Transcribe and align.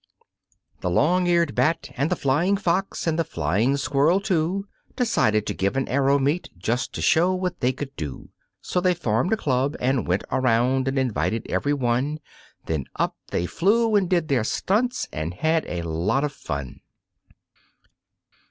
The 0.79 0.89
Long 0.89 1.27
Eared 1.27 1.53
Bat 1.53 1.91
and 1.95 2.09
the 2.09 2.15
Flying 2.15 2.57
Fox 2.57 3.05
and 3.05 3.19
the 3.19 3.23
Flying 3.23 3.77
Squirrel, 3.77 4.19
too, 4.19 4.65
Decided 4.95 5.45
to 5.45 5.53
give 5.53 5.77
an 5.77 5.87
aero 5.87 6.17
meet 6.17 6.49
just 6.57 6.91
to 6.95 7.03
show 7.03 7.35
what 7.35 7.59
they 7.59 7.71
could 7.71 7.95
do. 7.95 8.29
So 8.61 8.81
they 8.81 8.95
formed 8.95 9.31
a 9.31 9.37
club 9.37 9.75
and 9.79 10.07
went 10.07 10.23
around 10.31 10.87
and 10.87 10.97
invited 10.97 11.45
everyone, 11.49 12.19
Then 12.65 12.85
up 12.95 13.15
they 13.29 13.45
flew 13.45 13.95
and 13.95 14.09
did 14.09 14.27
their 14.27 14.43
stunts, 14.43 15.07
and 15.13 15.35
had 15.35 15.67
a 15.67 15.83
lot 15.83 16.23
of 16.23 16.33
fun. 16.33 16.81